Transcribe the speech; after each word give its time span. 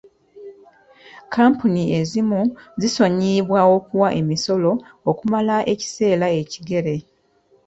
Kkampuni 1.23 1.83
ezimu 1.99 2.41
zisonyiyibwa 2.81 3.59
okuwa 3.75 4.09
emisolo 4.19 4.71
okumala 5.09 5.55
ekiseera 5.73 6.27
ekigere. 6.41 6.95